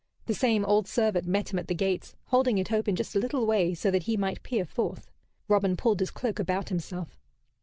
[0.25, 3.45] The same old servant met him at the gates, holding it open just a little
[3.45, 5.11] way so that he might peer forth.
[5.47, 7.19] Robin pulled his cloak about himself.